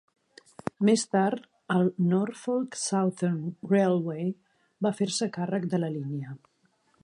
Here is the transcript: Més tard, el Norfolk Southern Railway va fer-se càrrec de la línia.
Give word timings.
Més 0.87 1.03
tard, 1.15 1.43
el 1.75 1.91
Norfolk 2.13 2.79
Southern 2.85 3.37
Railway 3.75 4.29
va 4.87 4.97
fer-se 5.03 5.33
càrrec 5.37 5.73
de 5.75 5.83
la 5.85 5.95
línia. 6.01 6.35